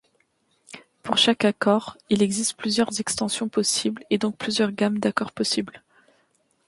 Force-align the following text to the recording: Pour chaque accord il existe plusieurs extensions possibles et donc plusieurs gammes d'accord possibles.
Pour 1.03 1.17
chaque 1.17 1.45
accord 1.45 1.95
il 2.09 2.23
existe 2.23 2.57
plusieurs 2.57 2.99
extensions 2.99 3.49
possibles 3.49 4.03
et 4.09 4.17
donc 4.17 4.35
plusieurs 4.35 4.71
gammes 4.71 4.97
d'accord 4.97 5.31
possibles. 5.31 5.83